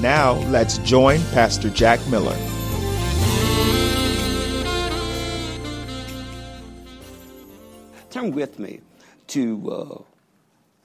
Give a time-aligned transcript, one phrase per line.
[0.00, 2.34] Now, let's join Pastor Jack Miller.
[8.08, 8.80] Turn with me
[9.26, 9.98] to uh,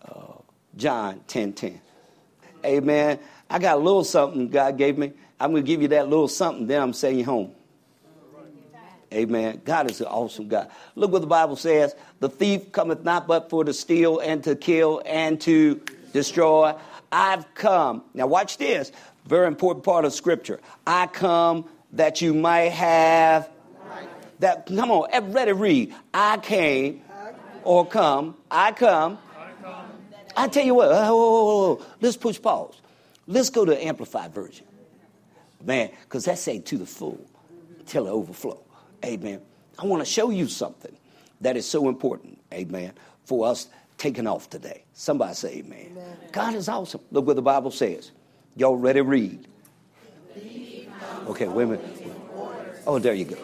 [0.05, 0.33] uh,
[0.75, 1.79] John 10 10.
[2.65, 3.17] Amen.
[3.49, 5.13] I got a little something God gave me.
[5.39, 7.51] I'm going to give you that little something, then I'm sending you home.
[9.13, 9.61] Amen.
[9.63, 10.69] God is an awesome God.
[10.95, 14.55] Look what the Bible says The thief cometh not but for to steal and to
[14.55, 15.81] kill and to
[16.11, 16.73] destroy.
[17.11, 18.03] I've come.
[18.13, 18.91] Now, watch this.
[19.25, 20.59] Very important part of Scripture.
[20.85, 23.49] I come that you might have.
[24.39, 25.95] That come on, everybody read.
[26.13, 27.01] I came
[27.63, 28.35] or come.
[28.51, 29.17] I come.
[30.35, 30.89] I tell you what.
[30.91, 32.79] Oh, let's push pause.
[33.25, 34.65] Let's go to the Amplified version.
[35.63, 37.19] Man, because that's saying to the full
[37.85, 38.61] till it overflow.
[39.03, 39.41] Amen.
[39.79, 40.95] I want to show you something
[41.41, 42.93] that is so important, amen,
[43.25, 44.83] for us taking off today.
[44.93, 45.87] Somebody say amen.
[45.91, 46.17] amen.
[46.31, 47.01] God is awesome.
[47.11, 48.11] Look what the Bible says.
[48.55, 49.47] Y'all ready to read?
[51.27, 51.85] Okay, wait a minute.
[52.85, 53.37] Oh, there you go.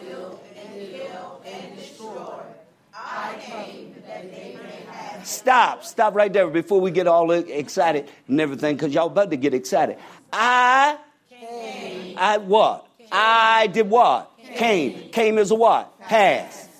[5.22, 9.36] Stop, stop right there before we get all excited and everything, because y'all about to
[9.36, 9.98] get excited.
[10.32, 10.98] I.
[12.16, 12.86] I what?
[12.98, 13.08] Came.
[13.12, 14.36] I did what?
[14.38, 14.56] Came.
[14.56, 15.98] Came, came is a what?
[16.00, 16.70] Past.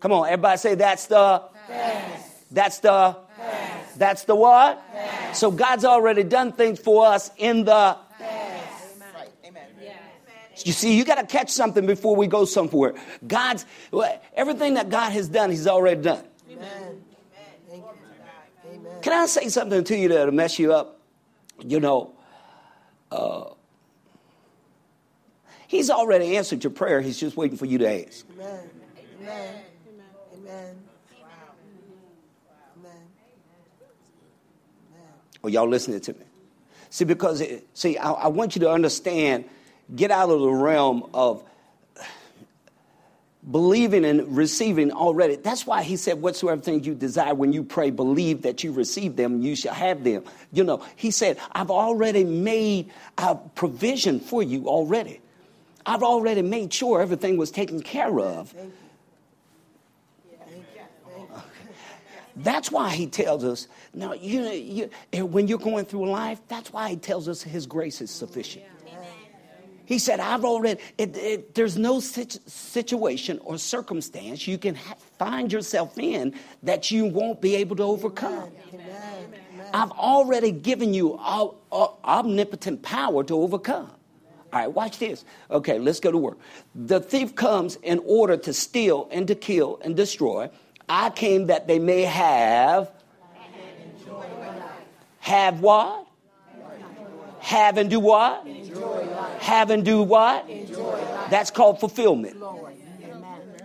[0.00, 2.52] Come on, everybody say that's the past.
[2.54, 3.98] That's the past.
[3.98, 4.82] That's the what?
[4.92, 5.40] Past.
[5.40, 7.96] So God's already done things for us in the
[10.64, 12.94] you see, you got to catch something before we go somewhere.
[13.26, 13.64] God's
[14.34, 16.24] everything that God has done, He's already done.
[16.50, 17.02] Amen.
[19.02, 21.00] Can I say something to you that'll mess you up?
[21.64, 22.12] You know,
[23.10, 23.44] uh,
[25.68, 27.02] He's already answered your prayer.
[27.02, 28.24] He's just waiting for you to ask.
[28.32, 28.70] Amen.
[29.20, 29.54] Amen.
[30.34, 30.76] Amen.
[32.78, 33.02] Amen.
[35.44, 36.24] Oh, y'all listening to me?
[36.88, 39.44] See, because, it, see, I, I want you to understand,
[39.94, 41.44] get out of the realm of
[43.50, 45.36] believing and receiving already.
[45.36, 49.16] That's why he said, Whatsoever things you desire when you pray, believe that you receive
[49.16, 50.24] them, you shall have them.
[50.50, 55.20] You know, he said, I've already made a provision for you already.
[55.88, 58.54] I've already made sure everything was taken care of.
[62.36, 66.72] That's why he tells us, now, you, you, eh, when you're going through life, that's
[66.72, 68.66] why he tells us his grace is sufficient.
[69.86, 74.96] He said, I've already, it, it, there's no situ- situation or circumstance you can ha-
[75.18, 78.52] find yourself in that you won't be able to overcome.
[78.74, 79.32] Amen.
[79.72, 83.90] I've already given you all, all, omnipotent power to overcome.
[84.52, 85.24] All right, watch this.
[85.50, 86.38] Okay, let's go to work.
[86.74, 90.48] The thief comes in order to steal and to kill and destroy.
[90.88, 92.90] I came that they may have.
[95.20, 96.06] Have what?
[97.40, 98.46] Have and do what?
[99.40, 100.46] Have and do what?
[101.30, 102.42] That's called fulfillment.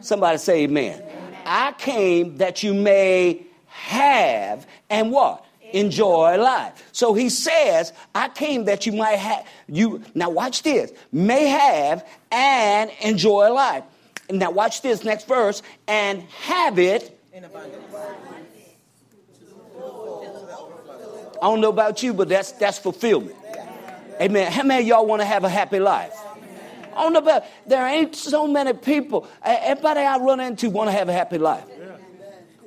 [0.02, 1.02] Somebody say amen.
[1.02, 1.36] amen.
[1.46, 5.46] I came that you may have and what?
[5.74, 6.88] Enjoy life.
[6.92, 10.92] So he says, I came that you might have you now watch this.
[11.12, 13.84] May have and enjoy life.
[14.30, 17.20] Now watch this next verse and have it.
[21.44, 23.36] I don't know about you, but that's that's fulfillment.
[24.22, 24.52] Amen.
[24.52, 26.14] How many y'all want to have a happy life?
[26.96, 29.28] I don't know about there ain't so many people.
[29.44, 31.66] Everybody I run into want to have a happy life.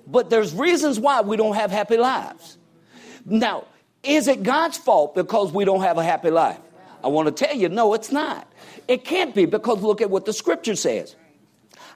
[0.07, 2.56] But there's reasons why we don't have happy lives.
[3.27, 3.65] Now,
[4.03, 6.61] is it God's fault because we don't have a happy life?
[7.03, 8.51] I want to tell you, no, it's not.
[8.89, 11.17] It can't be because look at what the scripture says.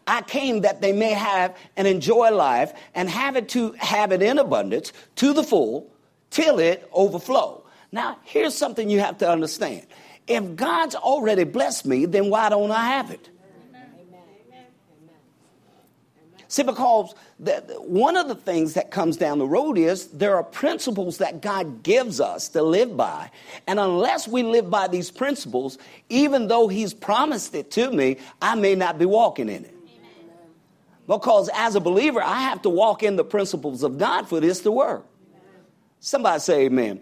[0.06, 4.22] I came that they may have and enjoy life and have it to have it
[4.22, 5.90] in abundance to the full
[6.30, 7.64] till it overflow.
[7.93, 9.87] Now, here's something you have to understand.
[10.26, 13.28] If God's already blessed me, then why don't I have it?
[16.50, 17.14] See, because
[17.79, 21.85] one of the things that comes down the road is there are principles that God
[21.85, 23.31] gives us to live by.
[23.69, 28.56] And unless we live by these principles, even though He's promised it to me, I
[28.56, 29.76] may not be walking in it.
[31.06, 34.58] Because as a believer, I have to walk in the principles of God for this
[34.62, 35.06] to work.
[36.00, 37.00] Somebody say amen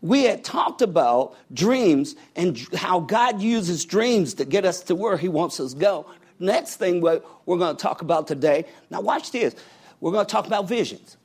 [0.00, 5.16] we had talked about dreams and how God uses dreams to get us to where
[5.16, 6.06] He wants us to go.
[6.42, 8.64] Next thing we're, we're going to talk about today.
[8.90, 9.54] Now, watch this.
[10.00, 11.16] We're going to talk about visions.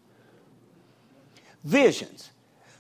[1.63, 2.29] Visions.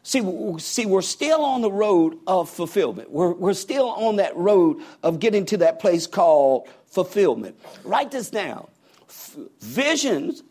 [0.03, 0.21] See,
[0.59, 3.09] see, we're still on the road of fulfillment.
[3.09, 7.59] We're, we're still on that road of getting to that place called fulfillment.
[7.83, 8.67] Write this down.
[9.09, 10.43] F- visions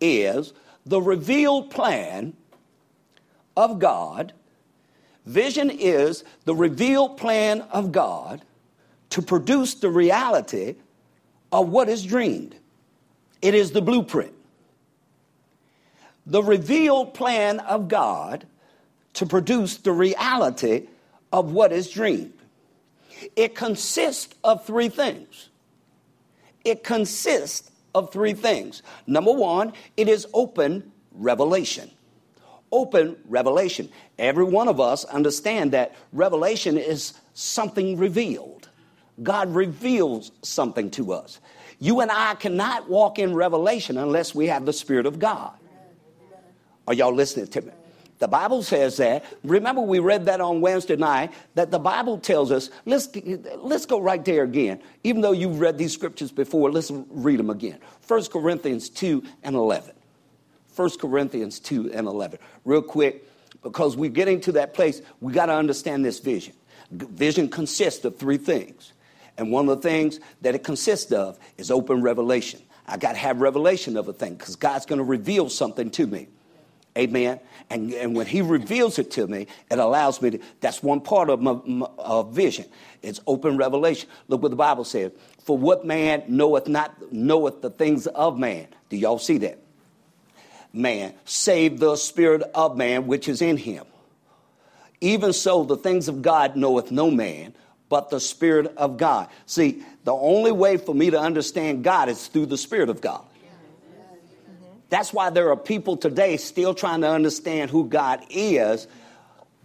[0.00, 0.52] is
[0.84, 2.34] the revealed plan
[3.56, 4.32] of God.
[5.26, 8.42] Vision is the revealed plan of God
[9.10, 10.74] to produce the reality
[11.52, 12.54] of what is dreamed.
[13.40, 14.32] It is the blueprint.
[16.26, 18.46] The revealed plan of God
[19.14, 20.88] to produce the reality
[21.32, 22.34] of what is dreamed.
[23.34, 25.48] It consists of three things.
[26.64, 28.82] It consists of three things.
[29.06, 31.90] Number one, it is open revelation.
[32.70, 33.88] Open revelation.
[34.18, 38.67] Every one of us understand that revelation is something revealed.
[39.22, 41.40] God reveals something to us.
[41.78, 45.52] You and I cannot walk in revelation unless we have the Spirit of God.
[46.86, 47.72] Are y'all listening to me?
[48.18, 49.24] The Bible says that.
[49.44, 53.08] Remember, we read that on Wednesday night, that the Bible tells us, let's,
[53.58, 54.80] let's go right there again.
[55.04, 57.78] Even though you've read these scriptures before, let's read them again.
[58.06, 59.92] 1 Corinthians 2 and 11.
[60.74, 62.38] 1 Corinthians 2 and 11.
[62.64, 63.24] Real quick,
[63.62, 66.54] because we're getting to that place, we got to understand this vision.
[66.90, 68.92] Vision consists of three things.
[69.38, 72.60] And one of the things that it consists of is open revelation.
[72.86, 76.06] I got to have revelation of a thing because God's going to reveal something to
[76.06, 76.28] me.
[76.96, 77.38] Amen.
[77.70, 81.30] And, and when he reveals it to me, it allows me to, that's one part
[81.30, 82.64] of my, my uh, vision.
[83.02, 84.08] It's open revelation.
[84.26, 85.12] Look what the Bible says.
[85.44, 88.66] For what man knoweth not, knoweth the things of man.
[88.88, 89.60] Do y'all see that?
[90.72, 93.84] Man, save the spirit of man which is in him.
[95.00, 97.54] Even so, the things of God knoweth no man,
[97.88, 99.28] but the Spirit of God.
[99.46, 103.24] See, the only way for me to understand God is through the Spirit of God.
[104.90, 108.88] That's why there are people today still trying to understand who God is,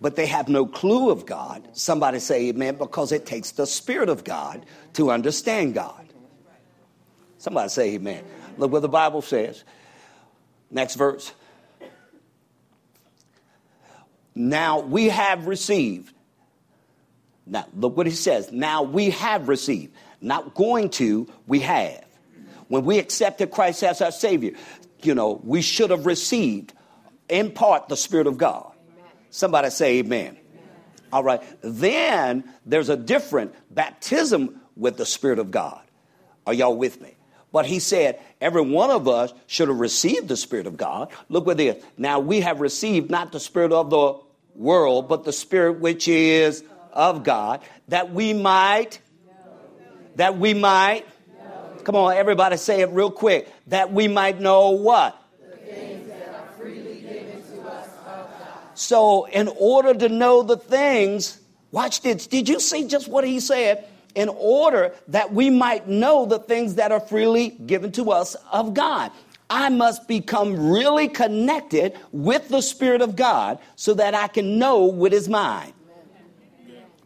[0.02, 1.66] but they have no clue of God.
[1.74, 6.06] Somebody say amen, because it takes the Spirit of God to understand God.
[7.38, 8.24] Somebody say amen.
[8.58, 9.64] Look what the Bible says.
[10.70, 11.32] Next verse.
[14.36, 16.13] Now we have received.
[17.46, 18.52] Now, look what he says.
[18.52, 19.94] Now we have received.
[20.22, 22.06] Not going to, we have.
[22.70, 24.54] When we accepted Christ as our Savior,
[25.02, 26.74] you know, we should have received
[27.28, 28.72] in part the Spirit of God.
[29.30, 30.28] Somebody say amen.
[30.28, 30.38] amen.
[31.12, 31.42] All right.
[31.62, 35.82] Then there's a different baptism with the Spirit of God.
[36.46, 37.16] Are y'all with me?
[37.52, 41.12] But he said, every one of us should have received the Spirit of God.
[41.30, 41.84] Look what this.
[41.98, 44.20] Now we have received not the Spirit of the
[44.56, 46.64] world, but the Spirit which is
[46.94, 49.00] of God, that we might,
[50.16, 51.06] that we might
[51.84, 53.52] Come on, everybody say it real quick.
[53.68, 55.20] That we might know what?
[58.76, 61.40] So, in order to know the things,
[61.72, 62.26] watch this.
[62.26, 63.86] Did you see just what he said?
[64.16, 68.74] In order that we might know the things that are freely given to us of
[68.74, 69.12] God.
[69.50, 74.86] I must become really connected with the Spirit of God so that I can know
[74.86, 75.74] what is mine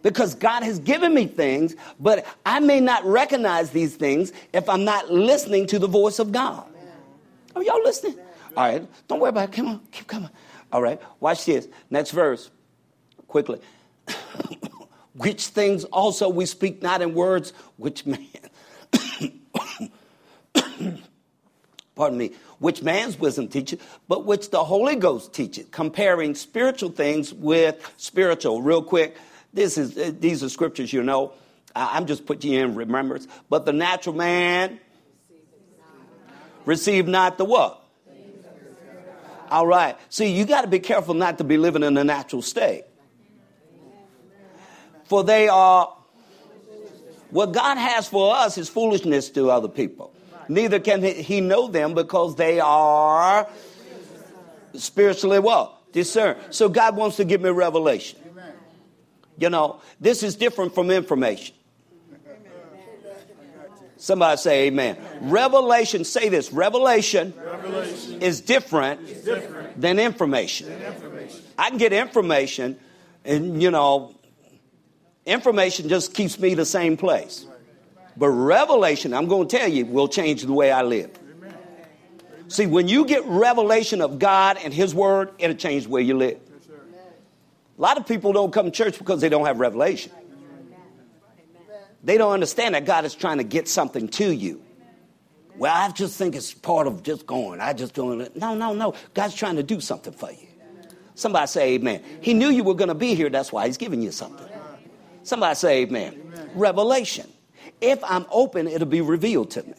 [0.02, 4.84] because God has given me things, but I may not recognize these things if I'm
[4.84, 6.66] not listening to the voice of God.
[7.56, 8.18] Are y'all listening?
[8.56, 9.52] All right, don't worry about it.
[9.54, 10.30] Come on, keep coming.
[10.72, 11.68] All right, watch this.
[11.90, 12.50] Next verse,
[13.28, 13.60] quickly.
[15.14, 18.20] which things also we speak not in words, which man,
[21.96, 27.34] pardon me, which man's wisdom teaches, but which the Holy Ghost teaches, comparing spiritual things
[27.34, 28.62] with spiritual.
[28.62, 29.18] Real quick,
[29.58, 31.34] this is, uh, these are scriptures you know.
[31.76, 33.28] I'm just putting you in remembrance.
[33.50, 34.80] But the natural man
[36.66, 37.84] receive not the what?
[39.50, 39.98] All right.
[40.10, 42.84] See, you got to be careful not to be living in a natural state.
[45.06, 45.96] For they are,
[47.32, 50.14] what God has for us is foolishness to other people.
[50.50, 53.48] Neither can he know them because they are
[54.76, 55.92] spiritually what?
[55.94, 56.40] Discerned.
[56.52, 58.20] So God wants to give me revelation.
[59.38, 61.56] You know, this is different from information.
[63.98, 64.98] Somebody say amen.
[65.22, 70.70] Revelation, say this revelation, revelation is, different is different, than information.
[70.70, 71.42] Than information.
[71.58, 72.80] I can get information,
[73.26, 74.16] and you know,
[75.26, 77.48] information just keeps me the same place.
[78.16, 81.12] But revelation, I'm going to tell you, will change the way I live.
[82.50, 86.16] See, when you get revelation of God and His Word, it'll change the way you
[86.16, 86.40] live.
[87.78, 90.12] A lot of people don't come to church because they don't have revelation.
[92.04, 94.62] They don't understand that God is trying to get something to you.
[95.58, 97.60] Well, I just think it's part of just going.
[97.60, 98.36] I just doing it.
[98.36, 98.94] No, no, no.
[99.14, 100.48] God's trying to do something for you.
[101.16, 102.04] Somebody say amen.
[102.22, 103.30] He knew you were going to be here.
[103.30, 104.48] That's why he's giving you something.
[105.24, 106.22] Somebody say amen.
[106.28, 106.50] amen.
[106.54, 107.28] Revelation.
[107.82, 109.74] If I'm open, it'll be revealed to me.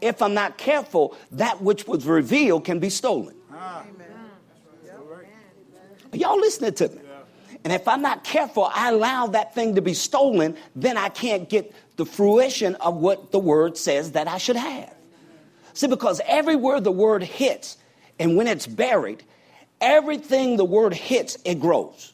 [0.00, 3.34] If I'm not careful, that which was revealed can be stolen.
[6.12, 7.00] Are y'all listening to me?
[7.64, 11.48] And if I'm not careful, I allow that thing to be stolen, then I can't
[11.48, 14.94] get the fruition of what the word says that I should have.
[15.74, 17.76] See, because everywhere the word hits,
[18.18, 19.22] and when it's buried,
[19.80, 22.12] everything the word hits, it grows.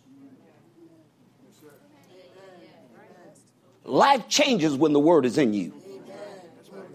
[3.84, 5.74] Life changes when the word is in you.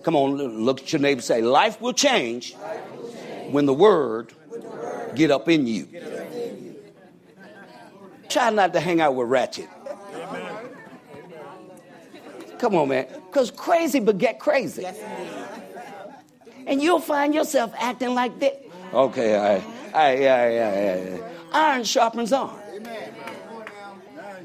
[0.04, 2.56] Come on, look at your neighbor say, Life will change,
[3.52, 4.34] when the word,
[5.16, 5.88] get up in you.
[8.30, 9.68] Try not to hang out with ratchet.
[12.60, 13.08] Come on, man.
[13.28, 14.86] Because crazy beget crazy.
[16.68, 18.64] And you'll find yourself acting like that.
[18.94, 19.64] Okay, all right.
[19.94, 21.30] All right, yeah, yeah, yeah.
[21.52, 22.60] Iron sharpens iron.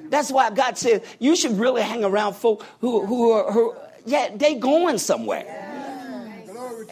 [0.09, 3.75] That's why God said you should really hang around folk who, who are, who,
[4.07, 5.61] yeah, they going somewhere.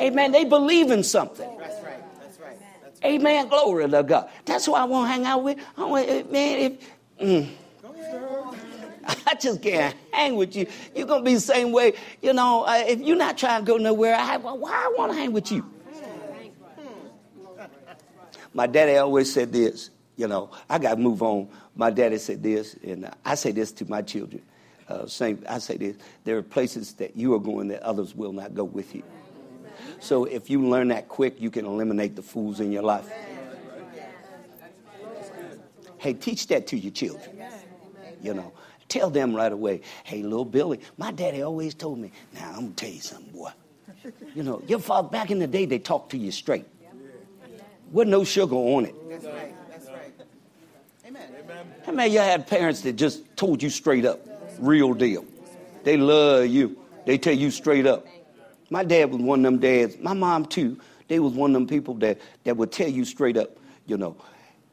[0.00, 0.32] Amen.
[0.32, 1.48] They believe in something.
[1.58, 2.02] That's right.
[2.20, 2.58] That's right.
[3.04, 3.48] Amen.
[3.48, 4.30] Glory to God.
[4.44, 5.58] That's why I want to hang out with.
[5.76, 6.78] I want, man,
[7.18, 7.48] if mm,
[9.26, 10.66] I just can't hang with you.
[10.94, 11.94] You're gonna be the same way.
[12.20, 15.18] You know, uh, if you're not trying to go nowhere, I, why I want to
[15.18, 15.68] hang with you?
[18.54, 19.90] My daddy always said this.
[20.16, 21.48] You know, I got to move on.
[21.74, 24.42] My daddy said this, and I say this to my children.
[24.88, 28.32] Uh, same, I say this: there are places that you are going that others will
[28.32, 29.02] not go with you.
[30.00, 33.08] So if you learn that quick, you can eliminate the fools in your life.
[35.98, 37.30] Hey, teach that to your children.
[38.22, 38.52] You know,
[38.88, 39.82] tell them right away.
[40.04, 42.10] Hey, little Billy, my daddy always told me.
[42.34, 43.50] Now I'm gonna tell you something, boy.
[44.34, 46.66] You know, your father back in the day they talked to you straight.
[47.92, 48.94] With no sugar on it.
[49.08, 49.54] That's right.
[49.70, 50.12] That's right.
[51.06, 51.28] Amen.
[51.84, 54.26] How many of you had parents that just told you straight up,
[54.58, 55.24] real deal?
[55.84, 56.78] They love you.
[57.04, 58.06] They tell you straight up.
[58.72, 59.98] My dad was one of them dads.
[59.98, 60.78] My mom too.
[61.08, 64.16] They was one of them people that, that would tell you straight up, you know.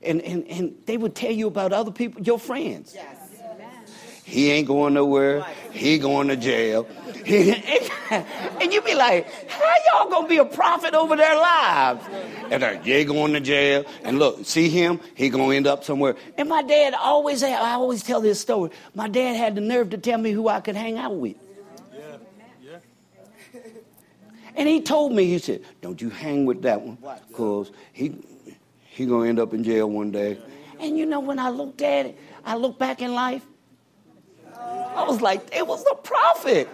[0.02, 2.94] And, and, and they would tell you about other people, your friends.
[2.96, 3.18] Yes.
[4.24, 5.44] He ain't going nowhere.
[5.72, 6.88] He going to jail.
[7.26, 12.06] and you be like, how y'all gonna be a prophet over their lives?
[12.52, 13.84] And they're, they going to jail.
[14.04, 15.02] And look, see him?
[15.16, 16.16] He gonna end up somewhere.
[16.38, 18.70] And my dad always, I always tell this story.
[18.94, 21.36] My dad had the nerve to tell me who I could hang out with.
[24.60, 26.98] And he told me, he said, don't you hang with that one
[27.30, 28.14] because he,
[28.90, 30.38] he going to end up in jail one day.
[30.82, 33.42] And you know, when I looked at it, I looked back in life,
[34.54, 36.68] I was like, it was a prophet.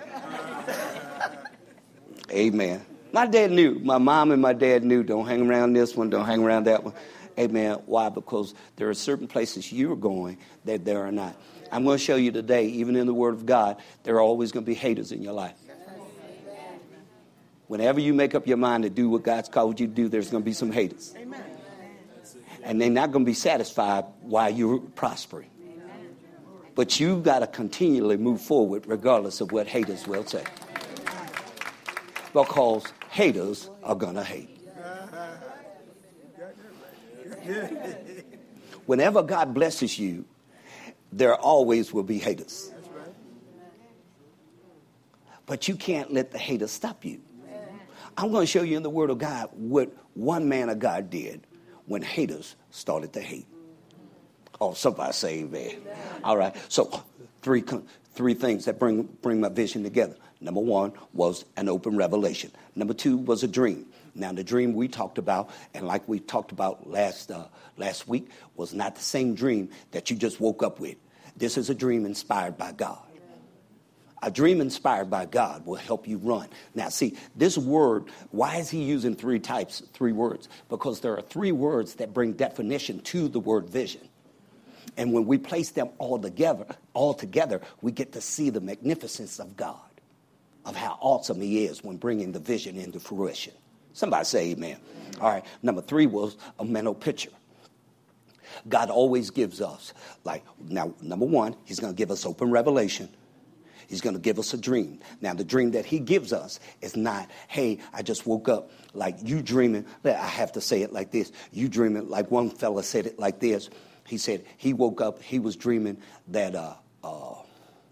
[2.31, 2.83] Amen.
[3.11, 3.77] My dad knew.
[3.83, 5.03] My mom and my dad knew.
[5.03, 6.09] Don't hang around this one.
[6.09, 6.95] Don't hang around that one.
[7.37, 7.75] Amen.
[7.85, 8.09] Why?
[8.09, 11.35] Because there are certain places you're going that there are not.
[11.71, 14.51] I'm going to show you today, even in the Word of God, there are always
[14.51, 15.55] going to be haters in your life.
[17.67, 20.29] Whenever you make up your mind to do what God's called you to do, there's
[20.29, 21.13] going to be some haters.
[21.17, 21.43] Amen.
[22.63, 25.49] And they're not going to be satisfied while you're prospering.
[26.75, 30.43] But you've got to continually move forward regardless of what haters will say.
[32.33, 34.49] Because haters are going to hate.
[38.85, 40.25] Whenever God blesses you,
[41.11, 42.71] there always will be haters.
[45.45, 47.21] But you can't let the haters stop you.
[48.17, 51.09] I'm going to show you in the Word of God what one man of God
[51.09, 51.45] did
[51.85, 53.47] when haters started to hate.
[54.59, 55.81] Oh, somebody say amen.
[56.23, 56.55] All right.
[56.69, 57.03] So
[57.41, 57.63] three
[58.13, 60.15] three things that bring bring my vision together.
[60.39, 62.51] Number one was an open revelation.
[62.75, 63.87] Number two was a dream.
[64.13, 68.29] Now the dream we talked about, and like we talked about last uh, last week,
[68.55, 70.95] was not the same dream that you just woke up with.
[71.35, 73.01] This is a dream inspired by God.
[74.23, 76.47] A dream inspired by God will help you run.
[76.73, 80.49] Now, see, this word, why is he using three types, three words?
[80.69, 84.01] Because there are three words that bring definition to the word vision.
[84.97, 89.39] And when we place them all together, all together, we get to see the magnificence
[89.39, 89.75] of God,
[90.65, 93.53] of how awesome he is when bringing the vision into fruition.
[93.93, 94.77] Somebody say amen.
[95.19, 97.31] All right, number three was a mental picture.
[98.67, 99.93] God always gives us,
[100.23, 103.09] like, now, number one, he's going to give us open revelation.
[103.87, 104.99] He's going to give us a dream.
[105.21, 109.17] Now, the dream that he gives us is not, hey, I just woke up like
[109.21, 109.85] you dreaming.
[110.03, 111.31] I have to say it like this.
[111.51, 113.69] You dreaming, like one fella said it like this.
[114.05, 117.35] He said he woke up, he was dreaming that, uh, uh,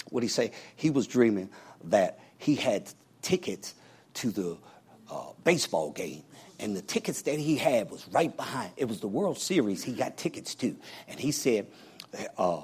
[0.09, 0.51] what did he say?
[0.75, 1.49] He was dreaming
[1.85, 3.73] that he had tickets
[4.15, 4.57] to the
[5.09, 6.23] uh, baseball game
[6.59, 8.71] and the tickets that he had was right behind.
[8.77, 10.75] It was the World Series he got tickets to.
[11.07, 11.67] And he said
[12.37, 12.61] uh,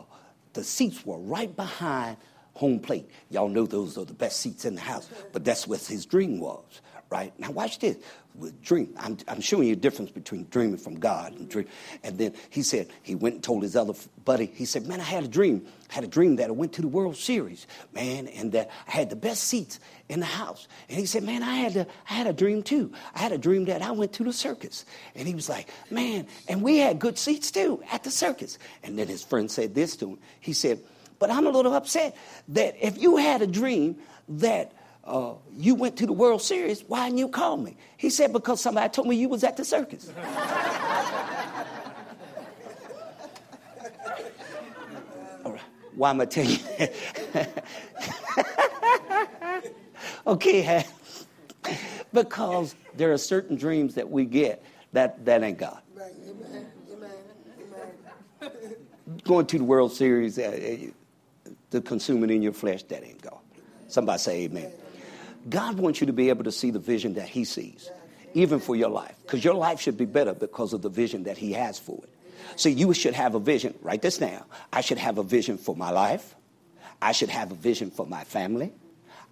[0.54, 2.18] the seats were right behind
[2.60, 3.10] home plate.
[3.30, 6.42] Y'all know those are the best seats in the house, but that's what his dream
[6.42, 7.32] was, right?
[7.40, 7.96] Now watch this.
[8.36, 11.68] With dream, I'm, I'm showing you a difference between dreaming from God and dream.
[12.04, 14.46] And then he said he went and told his other buddy.
[14.46, 15.66] He said, "Man, I had a dream.
[15.90, 18.92] I had a dream that I went to the World Series, man, and that I
[18.92, 22.14] had the best seats in the house." And he said, "Man, I had a, I
[22.14, 22.92] had a dream too.
[23.16, 24.86] I had a dream that I went to the circus."
[25.16, 28.98] And he was like, "Man, and we had good seats too at the circus." And
[28.98, 30.20] then his friend said this to him.
[30.40, 30.80] He said
[31.20, 32.16] but I'm a little upset
[32.50, 33.98] that if you had a dream
[34.30, 34.74] that
[35.04, 37.78] uh, you went to the World Series, why didn't you call me?
[37.98, 40.10] He said, because somebody told me you was at the circus.
[45.46, 45.62] All right.
[45.96, 46.58] Why am I telling you
[50.28, 50.86] okay,
[52.14, 55.82] because there are certain dreams that we get that, that ain't God.
[59.24, 60.88] Going to the World Series, uh,
[61.72, 63.40] the consuming in your flesh, that ain't God.
[63.88, 64.72] Somebody say amen.
[65.50, 67.90] God wants you to be able to see the vision that He sees,
[68.34, 71.38] even for your life, because your life should be better because of the vision that
[71.38, 72.10] He has for it.
[72.56, 73.74] So you should have a vision.
[73.82, 74.44] Write this down.
[74.72, 76.36] I should have a vision for my life.
[77.02, 78.72] I should have a vision for my family.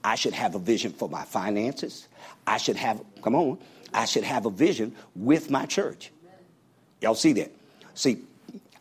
[0.03, 2.07] I should have a vision for my finances.
[2.45, 3.57] I should have, come on,
[3.93, 6.11] I should have a vision with my church.
[7.01, 7.51] Y'all see that?
[7.93, 8.19] See,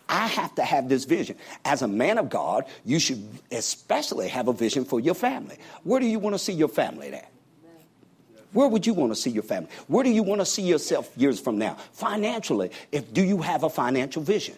[0.09, 1.37] I have to have this vision.
[1.65, 5.59] As a man of God, you should especially have a vision for your family.
[5.83, 7.31] Where do you want to see your family at?
[8.53, 9.69] Where would you want to see your family?
[9.87, 11.77] Where do you want to see yourself years from now?
[11.93, 14.57] Financially, if do you have a financial vision?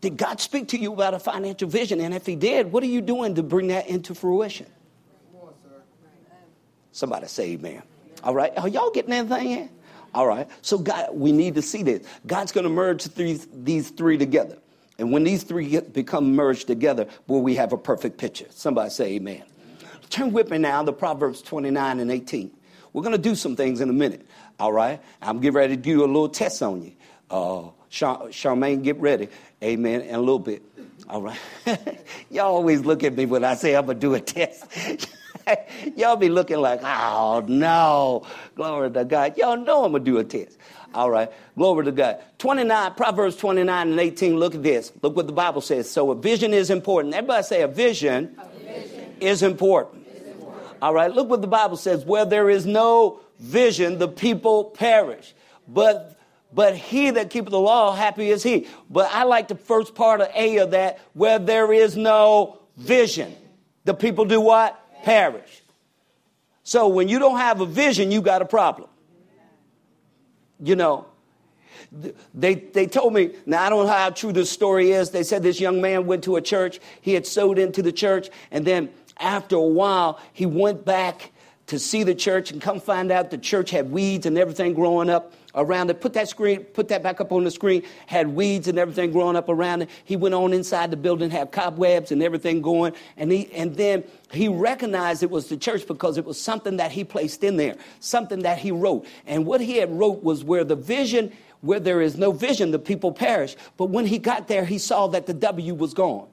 [0.00, 2.00] Did God speak to you about a financial vision?
[2.00, 4.66] And if he did, what are you doing to bring that into fruition?
[6.92, 7.82] Somebody say amen.
[8.22, 8.56] All right.
[8.58, 9.70] Are y'all getting anything in?
[10.14, 10.48] All right.
[10.62, 12.06] So God, we need to see this.
[12.26, 14.58] God's going to merge these, these three together.
[14.98, 18.46] And when these three get, become merged together, boy, we have a perfect picture.
[18.50, 19.42] Somebody say amen.
[20.10, 22.50] Turn with me now to Proverbs 29 and 18.
[22.92, 24.26] We're going to do some things in a minute.
[24.58, 25.00] All right.
[25.22, 26.92] I'm getting ready to do a little test on you.
[27.30, 29.28] Uh, Char- Charmaine, get ready.
[29.62, 30.00] Amen.
[30.00, 30.62] In a little bit.
[31.08, 31.38] All right.
[32.30, 35.08] Y'all always look at me when I say I'm going to do a test.
[35.96, 39.36] Y'all be looking like, oh no, glory to God.
[39.36, 40.58] Y'all know I'm gonna do a test.
[40.94, 42.18] All right, glory to God.
[42.38, 44.36] 29, Proverbs 29 and 18.
[44.38, 44.92] Look at this.
[45.02, 45.90] Look what the Bible says.
[45.90, 47.14] So a vision is important.
[47.14, 49.16] Everybody say a vision, a vision.
[49.20, 50.06] Is, important.
[50.08, 50.76] is important.
[50.80, 52.04] All right, look what the Bible says.
[52.04, 55.34] Where there is no vision, the people perish.
[55.66, 56.18] But
[56.52, 58.66] but he that keepeth the law, happy is he.
[58.88, 63.34] But I like the first part of A of that, where there is no vision.
[63.84, 64.82] The people do what?
[65.02, 65.62] Perish.
[66.62, 68.90] So when you don't have a vision, you got a problem.
[70.62, 71.06] You know,
[72.34, 75.10] they, they told me, now I don't know how true this story is.
[75.10, 78.28] They said this young man went to a church, he had sowed into the church,
[78.50, 81.32] and then after a while, he went back
[81.68, 85.10] to see the church and come find out the church had weeds and everything growing
[85.10, 86.00] up around it.
[86.00, 87.82] Put that screen, put that back up on the screen.
[88.06, 89.90] Had weeds and everything growing up around it.
[90.04, 94.04] He went on inside the building, had cobwebs and everything going, and he and then
[94.32, 97.76] he recognized it was the church because it was something that he placed in there,
[98.00, 99.06] something that he wrote.
[99.26, 102.78] And what he had wrote was where the vision, where there is no vision, the
[102.78, 103.56] people perish.
[103.76, 106.28] But when he got there, he saw that the W was gone.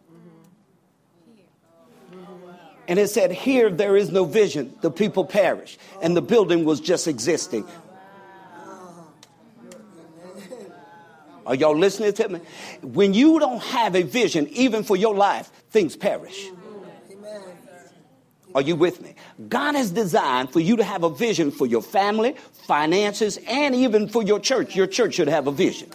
[2.88, 5.78] And it said, Here there is no vision, the people perish.
[6.02, 7.66] And the building was just existing.
[11.46, 12.40] Are y'all listening to me?
[12.82, 16.48] When you don't have a vision, even for your life, things perish.
[18.56, 19.16] Are you with me?
[19.50, 22.36] God has designed for you to have a vision for your family,
[22.68, 24.76] finances, and even for your church.
[24.76, 25.90] Your church should have a vision.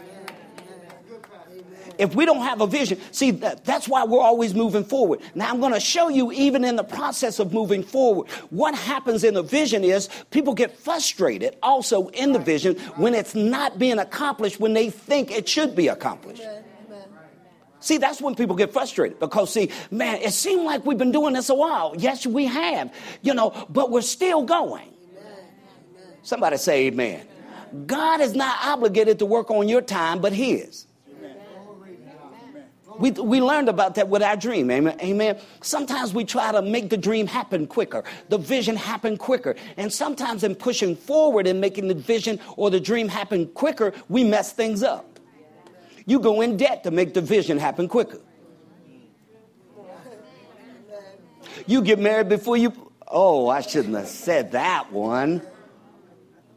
[2.00, 5.20] If we don't have a vision, see, that, that's why we're always moving forward.
[5.34, 9.22] Now, I'm going to show you, even in the process of moving forward, what happens
[9.22, 13.98] in the vision is people get frustrated also in the vision when it's not being
[13.98, 16.42] accomplished when they think it should be accomplished.
[17.80, 21.34] See, that's when people get frustrated because, see, man, it seemed like we've been doing
[21.34, 21.94] this a while.
[21.98, 24.88] Yes, we have, you know, but we're still going.
[26.22, 27.26] Somebody say amen.
[27.86, 30.86] God is not obligated to work on your time, but His.
[33.00, 34.70] We, we learned about that with our dream.
[34.70, 34.96] Amen.
[35.00, 35.38] Amen.
[35.62, 39.56] Sometimes we try to make the dream happen quicker, the vision happen quicker.
[39.78, 44.22] And sometimes in pushing forward and making the vision or the dream happen quicker, we
[44.22, 45.18] mess things up.
[46.04, 48.20] You go in debt to make the vision happen quicker.
[51.66, 52.92] You get married before you.
[53.08, 55.42] Oh, I shouldn't have said that one.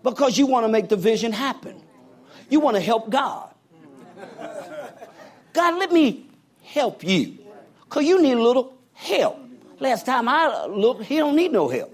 [0.02, 1.82] Because you want to make the vision happen.
[2.50, 3.54] You want to help God.
[5.54, 6.30] God, let me
[6.74, 7.38] help you.
[7.86, 9.40] Because you need a little help.
[9.80, 11.94] Last time I looked, he don't need no help.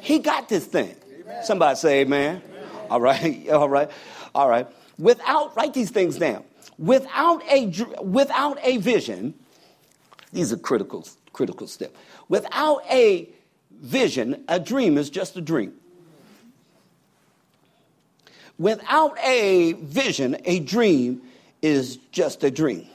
[0.00, 0.94] He got this thing.
[1.42, 2.42] Somebody say amen.
[2.90, 3.90] All right, all right,
[4.34, 4.66] all right.
[4.98, 6.44] Without, write these things down.
[6.78, 7.66] Without a,
[8.02, 9.34] without a vision,
[10.32, 11.96] these are critical, critical steps.
[12.28, 13.28] Without a
[13.80, 15.72] vision, a dream is just a dream.
[18.58, 21.22] Without a vision, a dream
[21.62, 22.86] is just a dream.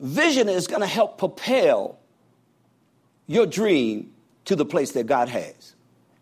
[0.00, 1.98] Vision is going to help propel
[3.26, 4.12] your dream
[4.46, 5.74] to the place that God has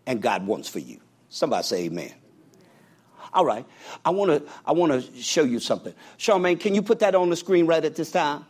[0.05, 0.99] and God wants for you.
[1.29, 2.13] Somebody say amen.
[3.33, 3.65] All right.
[4.05, 5.93] I want to I want to show you something.
[6.19, 8.45] Charmaine, can you put that on the screen right at this time?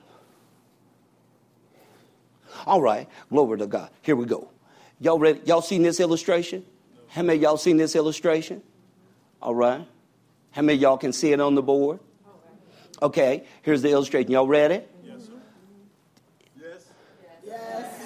[2.65, 3.07] All right.
[3.29, 3.89] Glory to God.
[4.01, 4.49] Here we go.
[4.99, 5.41] Y'all ready?
[5.45, 6.65] Y'all seen this illustration?
[7.07, 8.61] How many y'all seen this illustration?
[9.41, 9.85] All right.
[10.51, 11.99] How many y'all can see it on the board?
[13.01, 13.45] Okay.
[13.61, 14.31] Here's the illustration.
[14.31, 14.81] Y'all ready?
[15.05, 15.33] Yes, sir.
[16.61, 16.85] Yes.
[17.45, 18.03] Yes.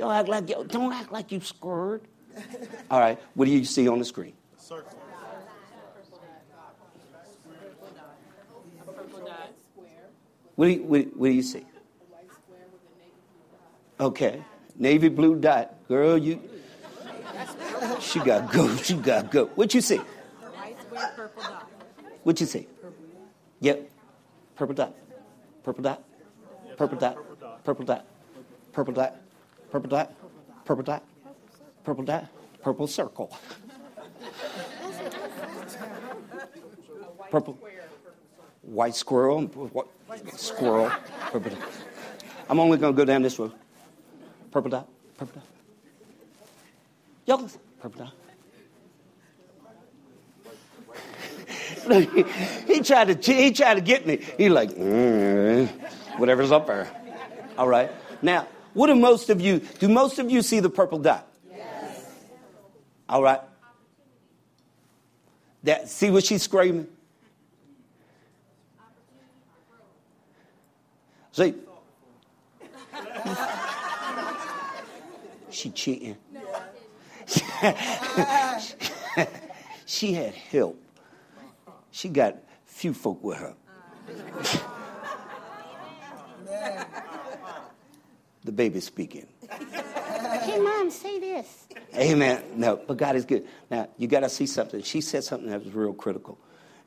[0.00, 2.02] Y'all act like don't act like you scared.
[2.90, 3.18] All right.
[3.34, 4.32] What do you see on the screen?
[4.56, 4.96] Circle.
[10.56, 11.64] What do you, what, what do you see?
[13.98, 14.44] Okay.
[14.76, 15.72] Navy blue dot.
[15.88, 16.40] Girl, you.
[18.00, 18.68] She got go.
[18.84, 19.46] She got go.
[19.54, 20.00] What you see?
[22.22, 22.66] What you see?
[23.60, 23.90] Yep.
[24.56, 24.94] Purple dot.
[25.64, 26.04] Purple dot.
[26.76, 27.16] Purple dot.
[27.64, 28.04] Purple dot.
[28.72, 29.19] Purple dot.
[29.70, 30.12] Purple dot.
[30.64, 31.04] Purple dot.
[31.84, 32.26] Purple dot.
[32.62, 33.36] Purple circle.
[37.30, 37.58] Purple.
[38.62, 39.42] White squirrel.
[39.42, 39.88] What?
[40.36, 40.90] Squirrel.
[41.30, 41.60] Purple dot.
[42.48, 43.52] I'm only going to go down this road.
[44.50, 44.88] Purple dot.
[45.16, 45.44] Purple dot.
[47.26, 47.48] Y'all,
[47.80, 48.14] purple dot.
[52.66, 54.20] he tried to he tried to get me.
[54.36, 55.68] He like mm,
[56.18, 56.88] whatever's up there.
[57.56, 57.90] All right.
[58.22, 59.88] Now, what do most of you do?
[59.88, 61.26] Most of you see the purple dot?
[61.50, 62.04] Yes.
[63.08, 63.40] All right.
[65.64, 66.88] That see what she's screaming.
[71.32, 71.54] See.
[75.50, 76.16] she cheating.
[79.86, 80.82] she had help.
[81.90, 83.54] She got few folk with her.
[88.50, 89.28] The baby speaking.
[89.48, 91.68] Hey, mom, say this.
[91.94, 92.42] Amen.
[92.56, 93.46] No, but God is good.
[93.70, 94.82] Now, you got to see something.
[94.82, 96.36] She said something that was real critical.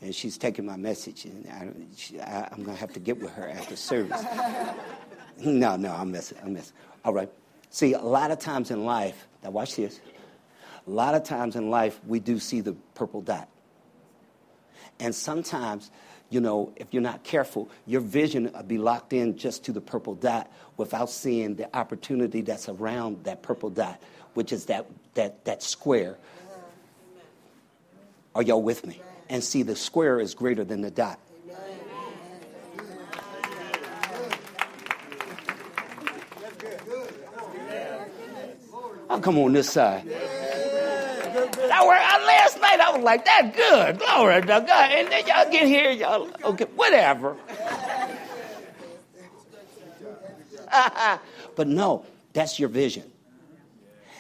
[0.02, 3.22] And she's taking my message, and I, she, I, I'm going to have to get
[3.22, 4.22] with her after service.
[5.46, 6.38] no, no, I'm messing.
[6.44, 6.76] I'm messing.
[7.06, 7.30] All right.
[7.70, 10.02] See, a lot of times in life, now watch this.
[10.86, 13.48] A lot of times in life, we do see the purple dot.
[15.00, 15.90] And sometimes,
[16.34, 19.82] you know, if you're not careful, your vision will be locked in just to the
[19.82, 24.02] purple dot without seeing the opportunity that's around that purple dot,
[24.34, 26.18] which is that, that, that square.
[28.34, 29.00] Are y'all with me?
[29.30, 31.20] And see, the square is greater than the dot.
[39.08, 40.08] I'll come on this side.
[41.90, 44.00] I, uh, last night I was like, that good.
[44.00, 44.92] Glory to God.
[44.92, 47.36] And then y'all get here, y'all, okay, whatever.
[51.56, 53.12] but no, that's your vision.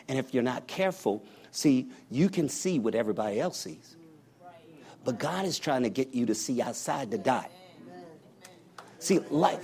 [0.08, 3.95] And if you're not careful, see, you can see what everybody else sees.
[5.04, 7.52] But God is trying to get you to see outside the dot.
[8.99, 9.60] See, like,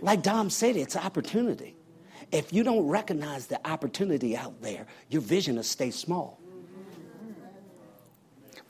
[0.00, 1.76] like Dom said, it's opportunity.
[2.32, 6.39] If you don't recognize the opportunity out there, your vision will stay small.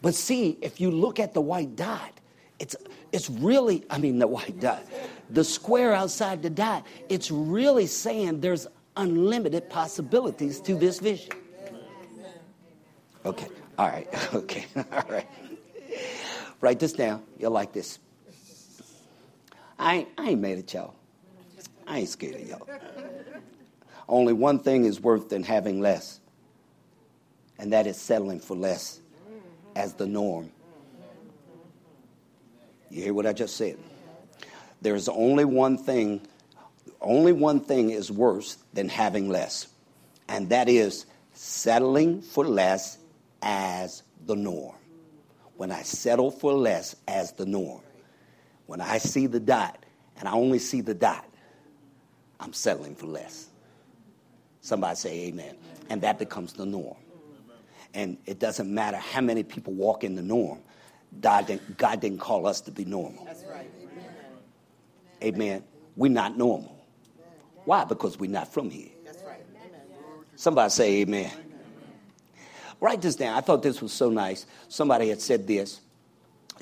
[0.02, 2.12] But see, if you look at the white dot,
[2.58, 2.76] it's,
[3.12, 4.84] it's really, I mean, the white dot,
[5.28, 11.32] the square outside the dot, it's really saying there's unlimited possibilities to this vision.
[13.24, 15.28] Okay, all right, okay, all right.
[16.60, 17.22] Write this down.
[17.38, 17.98] You'll like this.
[19.78, 20.94] I ain't, I ain't mad y'all.
[21.86, 22.68] I ain't scared of y'all.
[24.08, 26.20] Only one thing is worth than having less,
[27.58, 29.00] and that is settling for less
[29.76, 30.50] as the norm.
[32.90, 33.78] You hear what I just said?
[34.82, 36.22] There's only one thing,
[37.00, 39.68] only one thing is worse than having less,
[40.28, 42.98] and that is settling for less
[43.42, 44.74] as the norm.
[45.56, 47.82] When I settle for less as the norm,
[48.66, 49.84] when I see the dot
[50.18, 51.26] and I only see the dot,
[52.40, 53.48] I'm settling for less.
[54.62, 55.56] Somebody say amen.
[55.90, 56.96] And that becomes the norm.
[57.94, 60.60] And it doesn't matter how many people walk in the norm.
[61.20, 63.24] God didn't, God didn't call us to be normal.
[63.24, 63.68] That's right.
[65.22, 65.64] Amen.
[65.96, 66.76] We're not normal.
[67.64, 67.84] Why?
[67.84, 68.88] Because we're not from here.
[69.04, 69.44] That's right.
[70.36, 71.30] Somebody say amen.
[72.80, 73.36] Write this down.
[73.36, 74.46] I thought this was so nice.
[74.68, 75.80] Somebody had said this,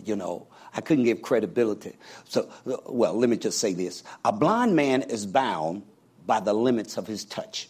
[0.05, 1.97] you know, I couldn't give credibility.
[2.25, 4.03] So, well, let me just say this.
[4.25, 5.85] A blind man is bound
[6.27, 7.69] by the limits of his touch.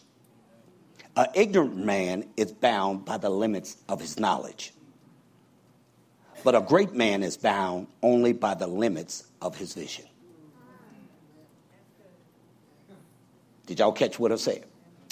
[1.19, 4.73] An ignorant man is bound by the limits of his knowledge.
[6.45, 10.05] But a great man is bound only by the limits of his vision.
[13.67, 14.65] Did y'all catch what I said?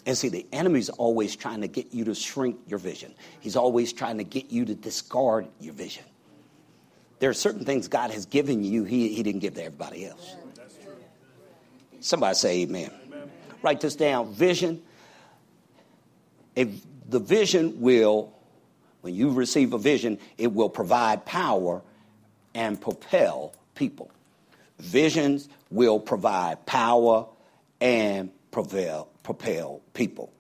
[0.07, 3.13] And see, the enemy's always trying to get you to shrink your vision.
[3.41, 6.05] He's always trying to get you to discard your vision.
[7.19, 10.37] There are certain things God has given you, He, he didn't give to everybody else.
[11.99, 12.93] Somebody say amen.
[13.09, 13.31] amen.
[13.61, 14.33] Write this down.
[14.33, 14.83] Vision.
[16.57, 16.69] If
[17.09, 18.33] the vision will,
[19.03, 21.83] when you receive a vision, it will provide power
[22.55, 24.11] and propel people.
[24.79, 27.27] Visions will provide power
[27.81, 30.33] and propel, propel people.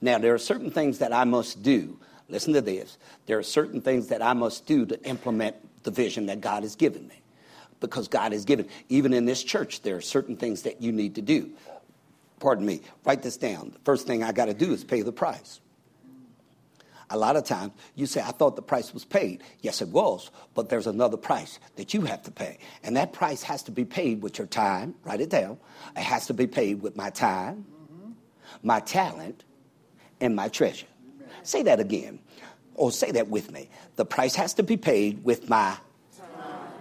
[0.00, 1.98] Now, there are certain things that I must do.
[2.28, 2.98] Listen to this.
[3.26, 6.76] There are certain things that I must do to implement the vision that God has
[6.76, 7.20] given me.
[7.80, 11.16] Because God has given, even in this church, there are certain things that you need
[11.16, 11.50] to do.
[12.44, 13.70] Pardon me, write this down.
[13.72, 15.62] The first thing I got to do is pay the price.
[17.08, 19.42] A lot of times you say, I thought the price was paid.
[19.62, 22.58] Yes, it was, but there's another price that you have to pay.
[22.82, 24.94] And that price has to be paid with your time.
[25.04, 25.56] Write it down.
[25.96, 27.64] It has to be paid with my time,
[28.62, 29.42] my talent,
[30.20, 30.86] and my treasure.
[31.44, 32.18] Say that again.
[32.74, 33.70] Or say that with me.
[33.96, 35.78] The price has to be paid with my
[36.14, 36.74] time,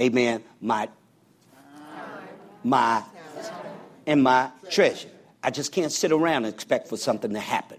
[0.00, 0.42] Amen.
[0.62, 0.88] My
[2.64, 3.02] my
[4.06, 5.08] and my treasure.
[5.42, 7.78] I just can't sit around and expect for something to happen.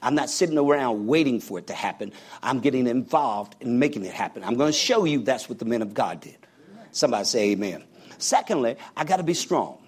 [0.00, 2.12] I'm not sitting around waiting for it to happen.
[2.42, 4.44] I'm getting involved in making it happen.
[4.44, 6.36] I'm going to show you that's what the men of God did.
[6.92, 7.82] Somebody say amen.
[8.18, 9.78] Secondly, I got to be strong.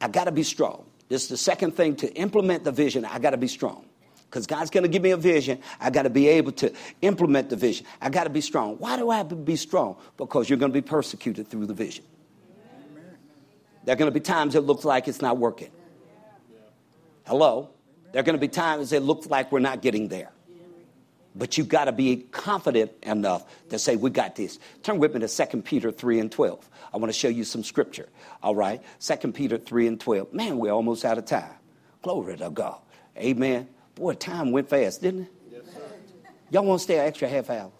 [0.00, 0.84] I got to be strong.
[1.08, 3.04] This is the second thing to implement the vision.
[3.04, 3.86] I got to be strong.
[4.30, 5.58] Because God's going to give me a vision.
[5.80, 6.72] I got to be able to
[7.02, 7.86] implement the vision.
[8.00, 8.76] I got to be strong.
[8.78, 9.96] Why do I have to be strong?
[10.16, 12.04] Because you're going to be persecuted through the vision.
[13.84, 15.70] There are going to be times it looks like it's not working.
[17.26, 17.70] Hello?
[18.12, 20.30] There are going to be times it looks like we're not getting there.
[21.36, 24.58] But you've got to be confident enough to say, We got this.
[24.82, 26.70] Turn with me to 2 Peter 3 and 12.
[26.92, 28.08] I want to show you some scripture.
[28.42, 28.80] All right?
[29.00, 30.32] 2 Peter 3 and 12.
[30.32, 31.50] Man, we're almost out of time.
[32.02, 32.78] Glory to God.
[33.16, 33.68] Amen.
[33.96, 35.32] Boy, time went fast, didn't it?
[35.50, 35.62] Yes,
[36.50, 37.72] Y'all want to stay an extra half hour?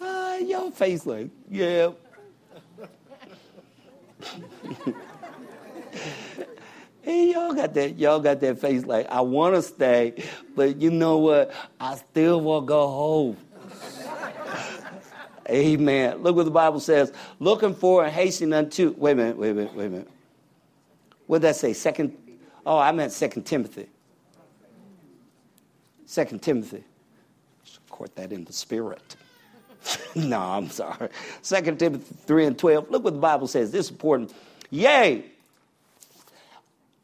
[0.00, 1.90] uh, y'all face like, yeah.
[7.02, 10.22] Hey, y'all got that, y'all got that face like, I want to stay,
[10.54, 11.54] but you know what?
[11.80, 13.36] I still want to go home.
[15.48, 16.22] Amen.
[16.22, 17.12] Look what the Bible says.
[17.38, 18.94] Looking for and hastening unto.
[18.98, 20.10] Wait a minute, wait a minute, wait a minute.
[21.26, 21.72] What did that say?
[21.72, 22.14] Second.
[22.66, 23.88] Oh, I meant Second Timothy.
[26.04, 26.84] Second Timothy.
[27.88, 29.16] Court that in the spirit.
[30.14, 31.08] no, I'm sorry.
[31.42, 32.90] Second Timothy 3 and 12.
[32.90, 33.70] Look what the Bible says.
[33.70, 34.32] This is important.
[34.70, 35.24] Yea,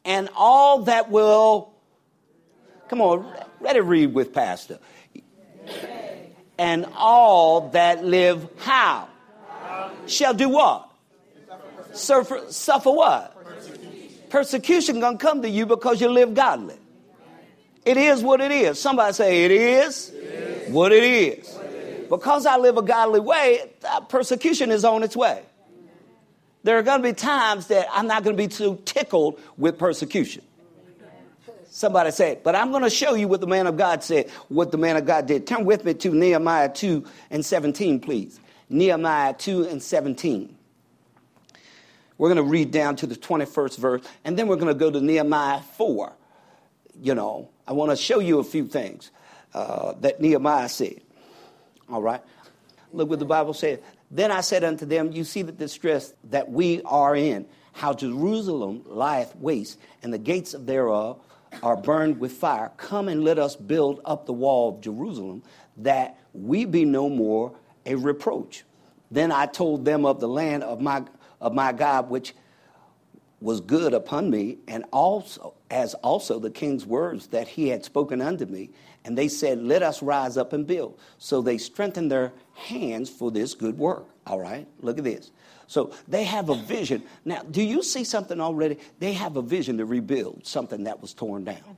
[0.05, 1.73] and all that will,
[2.87, 3.25] come on,
[3.61, 4.79] it read with Pastor.
[6.57, 9.09] And all that live how?
[10.05, 10.89] Shall do what?
[11.93, 13.31] Suffer, suffer what?
[14.29, 16.75] Persecution gonna come to you because you live godly.
[17.83, 18.79] It is what it is.
[18.79, 20.73] Somebody say it is, it is.
[20.73, 21.53] What, it is.
[21.53, 21.64] what it is.
[22.09, 23.71] Because I live a godly way,
[24.09, 25.43] persecution is on its way.
[26.63, 29.77] There are going to be times that I'm not going to be too tickled with
[29.77, 30.43] persecution.
[31.69, 34.71] Somebody said, but I'm going to show you what the man of God said, what
[34.71, 35.45] the man of God did.
[35.45, 38.39] Turn with me to Nehemiah 2 and 17, please.
[38.69, 40.55] Nehemiah 2 and 17.
[42.17, 44.89] We're going to read down to the 21st verse, and then we're going to go
[44.89, 46.13] to Nehemiah 4.
[47.01, 49.11] You know, I want to show you a few things
[49.53, 51.01] uh, that Nehemiah said.
[51.89, 52.21] All right?
[52.91, 53.79] Look what the Bible says.
[54.09, 58.83] Then I said unto them, You see the distress that we are in, how Jerusalem
[58.85, 61.19] lieth waste, and the gates thereof
[61.61, 62.71] are burned with fire.
[62.77, 65.43] Come and let us build up the wall of Jerusalem,
[65.77, 67.53] that we be no more
[67.85, 68.63] a reproach.
[69.11, 71.03] Then I told them of the land of my,
[71.39, 72.33] of my God, which
[73.41, 78.21] was good upon me, and also as also the king's words that he had spoken
[78.21, 78.69] unto me.
[79.05, 80.99] And they said, Let us rise up and build.
[81.19, 84.07] So they strengthened their hands for this good work.
[84.25, 85.31] All right, look at this.
[85.67, 87.03] So they have a vision.
[87.23, 88.77] Now, do you see something already?
[88.99, 91.77] They have a vision to rebuild something that was torn down.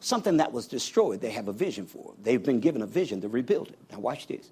[0.00, 2.12] Something that was destroyed, they have a vision for.
[2.22, 3.78] They've been given a vision to rebuild it.
[3.90, 4.50] Now, watch this.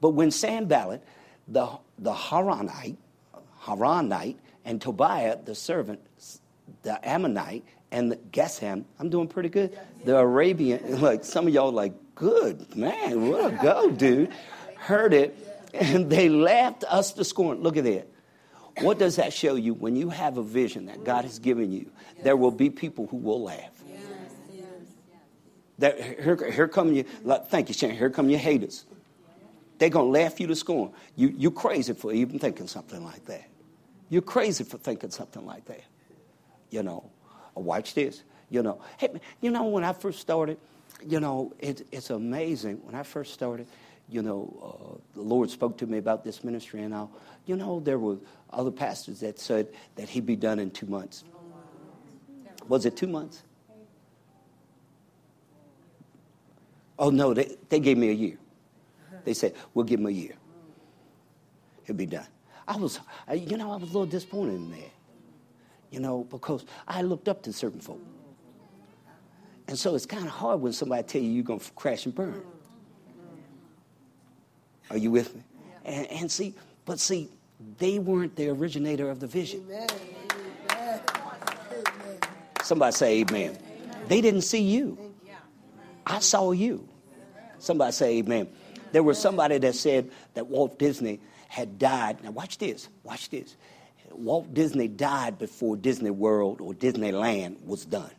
[0.00, 1.02] But when Sanballat,
[1.46, 1.68] the,
[1.98, 2.96] the Haranite,
[3.62, 6.00] Haranite, and Tobiah, the servant,
[6.82, 9.78] the Ammonite, and the Geshem, I'm doing pretty good.
[10.04, 14.32] The Arabian, like some of y'all like, good, man, what a go, dude.
[14.76, 15.36] Heard it,
[15.72, 17.62] and they laughed us to scorn.
[17.62, 18.08] Look at that.
[18.80, 19.74] What does that show you?
[19.74, 21.90] When you have a vision that God has given you,
[22.22, 23.70] there will be people who will laugh.
[25.78, 27.94] That, here, here come you, like, thank you, Shane.
[27.94, 28.84] Here come your haters.
[29.78, 30.92] They're to laugh you to scorn.
[31.16, 33.44] You, you're crazy for even thinking something like that.
[34.08, 35.82] You're crazy for thinking something like that.
[36.70, 37.10] You know,
[37.54, 38.22] watch this.
[38.50, 40.58] You know, hey, you know, when I first started,
[41.06, 42.80] you know, it, it's amazing.
[42.84, 43.66] When I first started,
[44.08, 47.06] you know, uh, the Lord spoke to me about this ministry and I,
[47.46, 48.18] You know, there were
[48.50, 51.24] other pastors that said that he'd be done in two months.
[52.68, 53.42] Was it two months?
[56.98, 58.38] Oh, no, they, they gave me a year.
[59.24, 60.34] They said, we'll give him a year.
[61.84, 62.26] He'll be done.
[62.68, 63.00] I was,
[63.34, 64.90] you know, I was a little disappointed in that.
[65.92, 68.00] You know, because I looked up to certain folk.
[69.68, 72.14] And so it's kind of hard when somebody tell you you're going to crash and
[72.14, 72.42] burn.
[74.90, 75.42] Are you with me?
[75.84, 77.28] And, and see, but see,
[77.78, 79.64] they weren't the originator of the vision.
[82.62, 83.58] Somebody say amen.
[84.08, 84.98] They didn't see you.
[86.06, 86.88] I saw you.
[87.58, 88.48] Somebody say amen.
[88.92, 92.22] There was somebody that said that Walt Disney had died.
[92.24, 92.88] Now, watch this.
[93.04, 93.56] Watch this.
[94.18, 98.10] Walt Disney died before Disney World or Disneyland was done.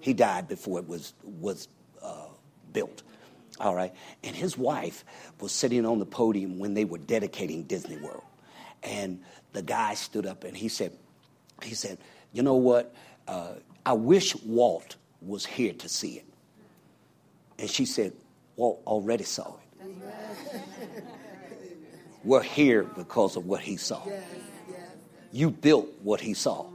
[0.00, 1.68] He died before it was, was
[2.02, 2.26] uh,
[2.72, 3.02] built.
[3.60, 3.92] All right.
[4.24, 5.04] And his wife
[5.40, 8.24] was sitting on the podium when they were dedicating Disney World.
[8.82, 9.20] And
[9.52, 10.92] the guy stood up and he said,
[11.62, 11.98] he said,
[12.32, 12.94] you know what?
[13.28, 16.24] Uh, I wish Walt was here to see it.
[17.58, 18.12] And she said,
[18.56, 19.86] Walt already saw it.
[22.24, 24.02] We're here because of what he saw.
[25.32, 26.66] You built what he saw.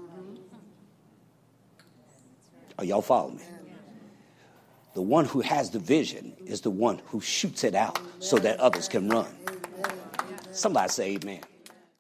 [2.78, 3.44] Are y'all following me?
[4.94, 8.60] The one who has the vision is the one who shoots it out so that
[8.60, 9.28] others can run.
[10.52, 11.42] Somebody say amen.